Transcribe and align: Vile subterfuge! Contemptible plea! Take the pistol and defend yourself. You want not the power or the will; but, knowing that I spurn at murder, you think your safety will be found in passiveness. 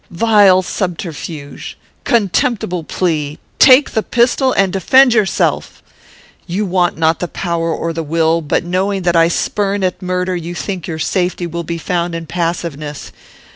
Vile 0.09 0.63
subterfuge! 0.63 1.77
Contemptible 2.05 2.83
plea! 2.83 3.37
Take 3.59 3.91
the 3.91 4.01
pistol 4.01 4.51
and 4.53 4.73
defend 4.73 5.13
yourself. 5.13 5.83
You 6.47 6.65
want 6.65 6.97
not 6.97 7.19
the 7.19 7.27
power 7.27 7.69
or 7.71 7.93
the 7.93 8.01
will; 8.01 8.41
but, 8.41 8.63
knowing 8.63 9.03
that 9.03 9.15
I 9.15 9.27
spurn 9.27 9.83
at 9.83 10.01
murder, 10.01 10.35
you 10.35 10.55
think 10.55 10.87
your 10.87 10.97
safety 10.97 11.45
will 11.45 11.61
be 11.63 11.77
found 11.77 12.15
in 12.15 12.25
passiveness. 12.25 13.11